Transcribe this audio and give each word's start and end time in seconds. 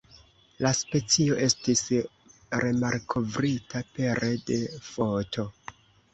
La 0.65 0.69
specio 0.77 1.37
estis 1.47 1.83
remalkovrita 2.65 3.83
pere 3.99 4.33
de 4.51 4.59
foto. 4.89 5.49